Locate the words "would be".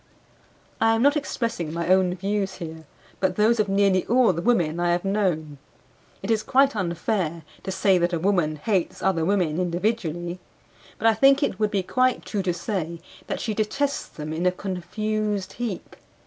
11.59-11.83